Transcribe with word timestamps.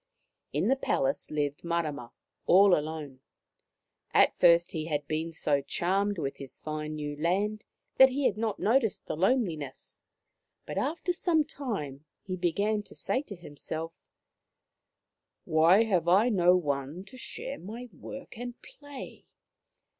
In 0.51 0.67
the 0.67 0.75
palace 0.75 1.29
lived 1.29 1.63
Marama, 1.63 2.11
all 2.47 2.75
alone. 2.75 3.19
At 4.15 4.35
first 4.39 4.71
he 4.71 4.85
had 4.87 5.07
been 5.07 5.31
so 5.31 5.61
charmed 5.61 6.17
with 6.17 6.37
his 6.37 6.57
fine 6.57 6.95
new 6.95 7.15
land 7.21 7.65
that 7.97 8.09
he 8.09 8.25
had 8.25 8.35
not 8.35 8.57
noticed 8.57 9.05
the 9.05 9.15
loneliness, 9.15 9.99
but 10.65 10.79
after 10.79 11.13
some 11.13 11.43
time 11.43 12.05
he 12.23 12.35
began 12.35 12.81
to 12.81 12.95
say 12.95 13.21
to 13.21 13.35
himself:" 13.35 13.93
Why 15.45 15.83
have 15.83 16.07
I 16.07 16.29
no 16.29 16.55
one 16.55 17.03
to 17.05 17.15
share 17.15 17.59
my 17.59 17.87
work 17.93 18.39
and 18.39 18.59
play 18.63 19.25